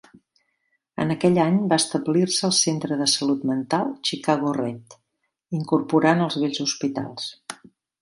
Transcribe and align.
En 1.03 1.13
aquell 1.15 1.37
any 1.43 1.59
va 1.73 1.77
establir-se 1.81 2.41
el 2.49 2.55
Centre 2.61 2.99
de 3.03 3.09
Salut 3.13 3.45
Mental 3.51 3.93
Chicago-Read, 4.11 4.99
incorporant 5.63 6.29
els 6.31 6.43
vells 6.47 6.67
hospitals. 6.69 7.33